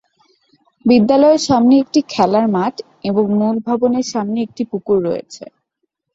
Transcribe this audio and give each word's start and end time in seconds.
বিদ্যালয়ের 0.85 1.41
সামনে 1.47 1.73
একটি 1.79 1.99
খেলার 2.13 2.45
মাঠ 2.55 2.75
এবং 3.03 3.23
মূল 3.39 3.55
ভবনের 3.67 4.05
সামনে 4.13 4.37
একটি 4.41 4.63
পুকুর 4.71 4.97
রয়েছে। 5.07 5.43